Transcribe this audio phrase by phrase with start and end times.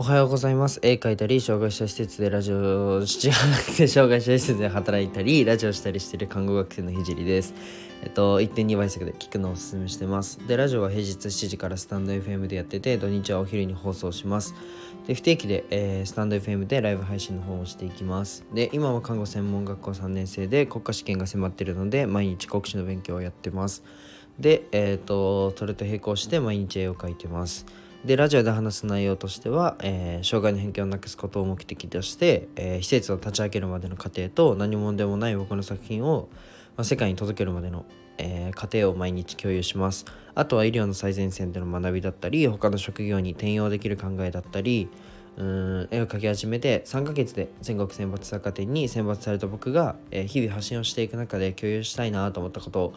[0.00, 0.80] おはようございます。
[0.82, 3.30] 絵描いたり、障害者施設でラジオし、
[3.86, 7.52] 障害者施設で働いたり、ラジオしたりしている看護学生のひじりです。
[8.02, 10.38] えっと、1.2倍速で聞くのをおすすめしてます。
[10.48, 14.54] で、ラジオは平日7時からスタンド FM でやってて、土日はお昼に放送します。
[15.06, 18.46] で、不定期で、えースタンド FM でライブ配信の方をしていきます。
[18.54, 23.84] で、今は看護専門学校3年生で国家試験が迫ってるので、毎日国試の勉強をやってます。
[24.38, 27.66] で、えっ、と、それと並行して毎日絵を描いてます。
[28.04, 36.30] で、ラジオで話す内容としては、えー障害の偏見をなくすことを目的として、えー施設を立ち上げるまでの過程と何者でもない僕の作品を、
[36.76, 37.84] まあ、世界に届けるまでの、
[38.16, 40.06] えー過程を毎日共有します。
[40.34, 44.88] あとは医療の最前線での学びだったり、他の職業に転用できる考えだったり、
[45.36, 52.94] うん絵を描き始めて3ヶ月で全国選抜作家展に選抜された僕が、えー日々発信をしていく中で共有したいなと思ったことを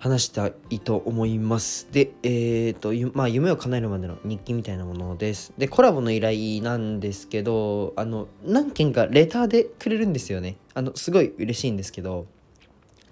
[0.00, 1.86] 話したいと思います。
[1.92, 5.52] で、えっ、と、まあ、夢を叶えるまでの日記みたいなものです。
[5.58, 10.56] で、コラボの依頼なんですけど、あの、何件かレターでくれるんですよね。
[10.72, 12.24] あの、すごい嬉しいんですけど、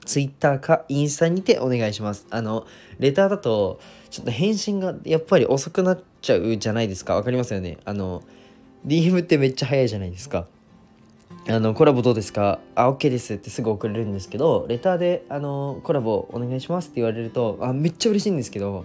[0.07, 2.27] ツイッターかインスタにてお願いします。
[2.31, 2.67] あの、
[2.99, 7.17] レターだと、ちょっと返信がやっぱり遅くなっちゃうじゃないですか。
[7.17, 7.77] わかりますよね？
[7.85, 8.23] あの、
[8.87, 10.47] DM ってめっちゃ早いじゃないですか。
[11.51, 12.61] あのコラボどうですか？
[12.75, 13.33] あ OK です。
[13.33, 18.85] ってすぐ送れるんですけどレターであのコラボお願いしますって言われるとあめっちゃ嬉しいんですけど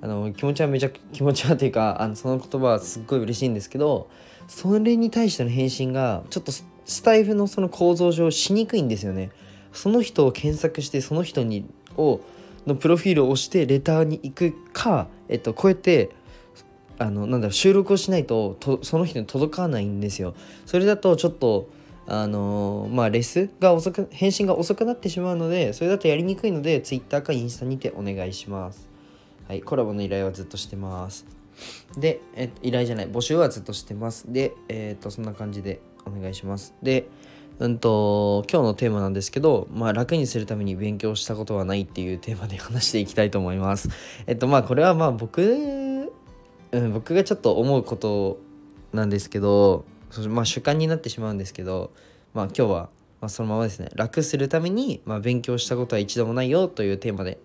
[0.00, 4.08] あの気持ちはめちゃ気持ちはというかあのその言葉はすっごい嬉しいんですけど
[4.46, 6.64] それに対しての返信がちょっとス
[7.02, 9.30] タイフのその構造上しにくいんですよね。
[9.74, 11.66] その人を検索してその人に
[11.98, 12.22] を
[12.66, 16.08] のプロフィールを押してレターに行くか、えっと、こうやって
[16.98, 20.34] あのなんだろ収録をしないととその人に届かないんですよ。
[20.64, 21.68] それだとちょっと
[22.10, 28.88] あのまあレスが遅く返信が遅くなってしまうのでそれだとやりにくいので Twitter かインスタにてお願いします。
[29.46, 31.26] はいコラボの依頼はずっとしてます。
[31.98, 34.32] でえ依頼じゃない募集はずっとしてます。
[34.32, 36.74] でえっ、とそんな感じでお願いします。
[36.82, 37.08] で
[37.58, 43.90] うんと今日のテーマなんですけど、まあ、楽にするために勉強したことはないっていうテーマで話していきたいと思います。
[44.26, 46.08] えっとまあこれはまあ僕、
[46.72, 48.38] うん、僕がちょっと思うこと
[48.94, 51.92] なんですけどそまあ主観になってしまうんですけど
[52.34, 57.38] まあ今日は、まあ、そのままですね楽するために、まあ、勉強したことは一度もないよというテーマで、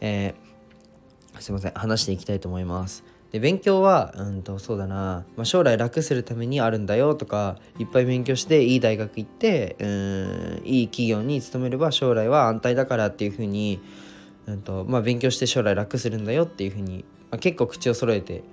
[0.00, 0.56] えー
[1.40, 3.04] すいません話していきたいと思います。
[3.32, 13.80] で勉強はうんとそうだな、まあ、将来楽するためにあるんだよとかいっぱい勉強していい大学行ってうんいい企業に勤めれば将来は安泰だからっていうふうに、
[14.46, 18.44] んまあ、勉強して将来楽するんだよっていうふうに、まあ、結構口を揃えて、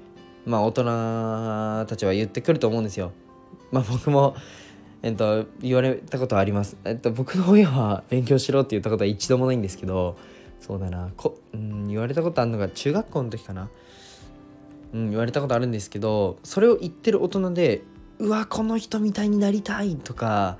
[0.46, 3.12] まあ、大人たちは言ってくると思うんですよ。
[3.72, 4.36] まあ、僕も
[5.04, 6.78] えっと、言われたことはあります。
[6.86, 10.18] えっと、僕の親は勉強しろって言ったことは一度もないんですけど、
[10.62, 13.70] そうだな、こうん、言われたことあるのが中学校の時かな。
[14.94, 17.82] うん、言われたことあるんですけど、それを言ってる大人で、
[18.20, 20.58] うわ、この人みたいになりたいとか、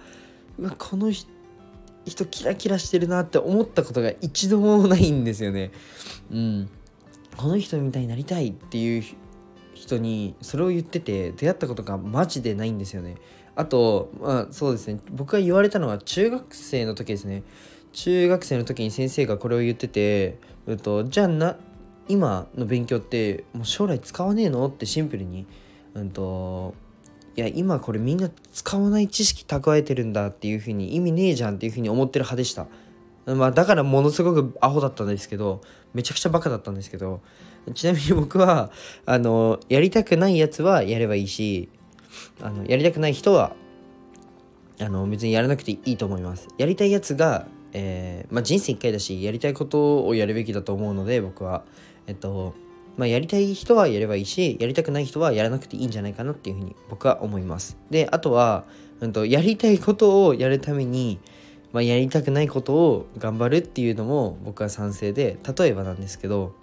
[0.60, 1.32] うわ、この人、
[2.06, 5.72] 人キラキラしてるなって思ったことが一度もないんですよね。
[6.30, 6.70] うん。
[7.38, 9.04] この人みたいになりたいっていう
[9.74, 13.16] 人にそれを言ってて出会ったことがマジでないんですよね。
[13.56, 17.44] あと、まあそうですね、僕が言われたのは中学生の時ですね。
[17.92, 21.58] 中学生の時に先生がこれを言ってて、うんと、じゃあな、
[22.08, 25.46] 今の勉強ってもう将来使わねえのってシンプルに、
[25.94, 26.74] うんと、
[27.36, 32.68] いや今これみんな使わない知識蓄えてるんだっていうふうに意味ねえじゃんっていうふうに思ってる派でした。
[33.26, 35.62] まあだからものすごくアホだったんですけど
[35.94, 37.22] めちゃくちゃバカだったんですけど
[37.74, 38.72] ちなみに僕は
[39.06, 41.70] あのやりたくないやつはやればいいし
[42.42, 43.56] あのやりたくない人は
[44.80, 46.48] あの別にやらなくていいと思います。
[46.58, 51.64] やりたいやつが、えーまあ、人生一回だしやりたいことをやるべきだと思うので僕は。
[52.06, 52.54] えっと
[52.98, 57.78] まあ、やりたい人はやればいいしやりたくない人はやらなくていいんじゃないかなっていうふうに僕は思います。
[57.90, 58.66] であとは、
[59.00, 61.20] うん、とやりたいことをやるために
[61.74, 66.54] まあ、やりたくないことを頑張るっていうのも僕は賛成で例えばなんですけど、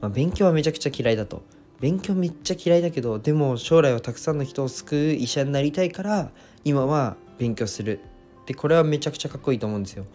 [0.00, 1.42] まあ、勉強はめちゃくちゃ嫌いだと。
[1.80, 6.30] 勉強めっちゃ嫌いだけどでも将来はたくさんの人を救う医者になりたいから
[6.64, 8.00] 今は勉強する。
[8.46, 10.06] でこれはめちゃくちゃかっこいいと思うんですよ。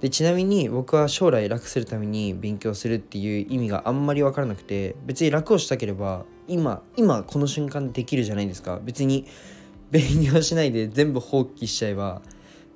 [0.00, 8.78] でちなみに僕は将来楽するために勉強するっていう意味があんまり分からなくて別に楽をしたければ今今この瞬間できるじゃないですか。
[8.82, 9.26] 別に
[9.90, 12.22] 勉強しないで全部放棄しちゃえば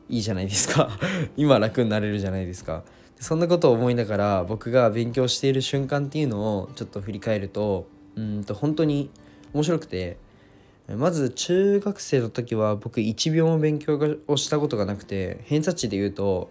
[0.09, 0.91] いいじゃないですか。
[1.37, 2.85] 今楽になれるじゃないですか。
[3.21, 9.11] そんなことを思いながら僕が勉強している瞬間っていうのをちょっと振り返るとうんと本当に
[9.53, 10.19] 面白くて
[10.97, 16.51] まず中学生の時は僕1秒も勉強をしたことがなくて偏差値で言うと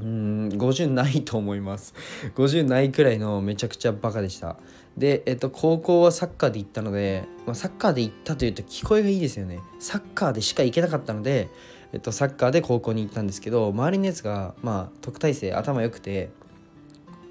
[0.00, 1.94] うん50ないと思います。
[2.34, 4.56] 50ないくらいのめちゃくちゃバカでした。
[4.96, 9.60] で、えっと、高校はサッカーで行ったので、まあ、サッカーで行ったというと聞こえがいいですよね。
[9.78, 11.48] サッカーでしか行けなかったので、
[11.94, 16.30] えっと、サッカーで高校に行ったんですけど周りのやつが、まあ、特待生頭良くて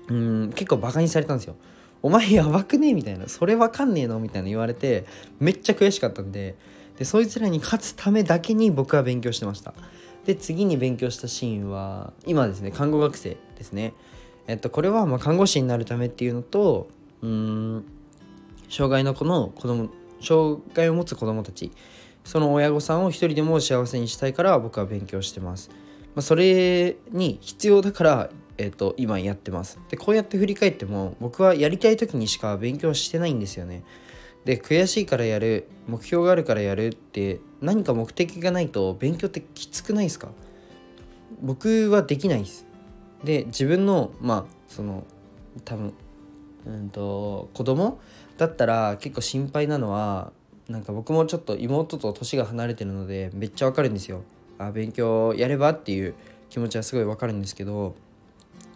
[0.07, 1.55] うん結構バカにされたんですよ。
[2.01, 3.29] お前やばくねみたいな。
[3.29, 5.05] それわかんねえのみたいな言われて
[5.39, 6.55] めっちゃ悔しかったんで
[6.97, 9.73] でそいつらに勝つためだけに僕は勉強してました。
[10.25, 13.93] で次に勉強したシーンは今ですね看護学生ですね。
[14.47, 16.87] えっとこれはま看護師になるためっていうのと
[17.21, 17.85] うん
[18.69, 19.89] 障害の子の子供
[20.23, 21.71] 障害を持つ子供たち。
[22.23, 25.69] その親御さんを一人でも幸せにしたいから僕は勉強してます、
[26.15, 29.79] まあ、それに必要だからえーと、今やってます。
[29.89, 33.83] でこうやって振り返っても僕はやりたい時にしか勉強してないんですよね。
[34.45, 40.29] で悔しいからやる目標があるからやるって何か目的がないと勉強ってきつくないですか？
[41.41, 42.67] 僕はできないです。
[43.23, 45.03] で自分のまあその
[45.65, 45.95] 多分
[46.65, 47.99] うんと子供
[48.37, 50.31] だったら結構心配なのは
[50.67, 54.23] なんか僕もちょっと妹と年が離れてるのでめっちゃわかるんですよ。
[54.57, 56.13] あ勉強やればっていう
[56.49, 57.95] 気持ちはすごいわかるんですけど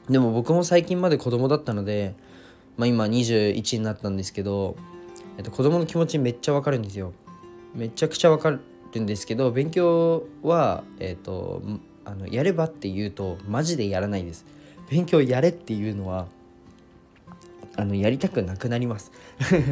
[0.10, 2.16] でも僕も最近まで子供だったので、
[2.78, 4.76] まあ、今21になったんですけど、
[5.38, 7.14] えっと、子供の気持ちめっちゃわかるんですよ。
[7.76, 8.62] めちゃくちゃわかる
[9.00, 11.62] んですけど勉強は、えっと、
[12.06, 14.46] あのやればって言うとマジでやらないです。
[14.90, 16.28] 勉強やれっていうのは
[17.78, 19.12] あのやりたくなくなります。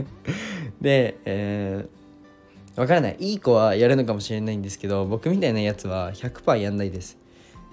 [0.80, 3.18] で、えー、わからない。
[3.20, 7.18] いい子はやるのかもしれないんですけど僕みたいなやつは100%やんないです。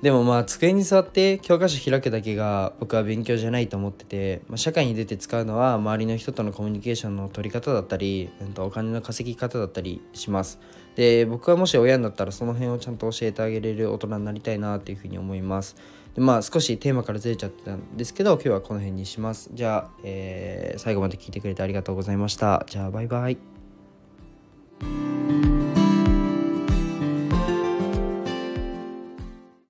[0.03, 10.59] でもまあ机に座って教科書開くだけが僕は勉強じゃないと思ってて、まあ、社会に出て使うのは周りの人とのコミュニケーションの取り方だったり、えと、お金の稼ぎ方だったりします。
[10.97, 15.77] で僕はもし親になったらその辺をちゃんと教えてあげれる大人になりたいなっていうふうに思います。
[16.15, 19.51] でまあ少しテーマからずれちゃったんですけど今日はこの辺にします。
[19.53, 22.67] じゃあ、えー、最後まで聞いてくれてありがとうございました。
[22.69, 23.39] じゃあバイバイ。